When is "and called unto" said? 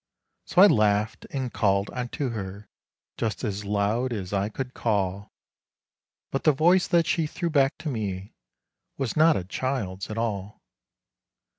1.29-2.29